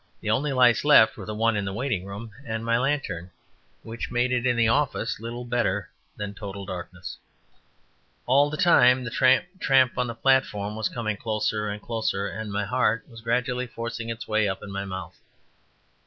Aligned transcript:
The 0.19 0.31
only 0.31 0.51
lights 0.51 0.83
left 0.83 1.15
were 1.15 1.27
the 1.27 1.35
one 1.35 1.55
in 1.55 1.63
the 1.63 1.73
waiting 1.75 2.05
room 2.07 2.31
and 2.43 2.65
my 2.65 2.79
lantern, 2.79 3.29
which 3.83 4.09
made 4.09 4.31
it 4.31 4.47
in 4.47 4.55
the 4.55 4.67
office 4.67 5.19
little 5.19 5.45
better 5.45 5.91
than 6.15 6.33
total 6.33 6.65
darkness. 6.65 7.19
All 8.25 8.49
the 8.49 8.57
time 8.57 9.03
the 9.03 9.11
tramp, 9.11 9.45
tramp 9.59 9.99
on 9.99 10.07
the 10.07 10.15
platform 10.15 10.75
was 10.75 10.89
coming 10.89 11.17
closer 11.17 11.69
and 11.69 11.79
closer, 11.79 12.25
and 12.27 12.51
my 12.51 12.65
heart 12.65 13.07
was 13.07 13.21
gradually 13.21 13.67
forcing 13.67 14.09
its 14.09 14.27
way 14.27 14.47
up 14.49 14.63
in 14.63 14.71
my 14.71 14.85
mouth. 14.85 15.19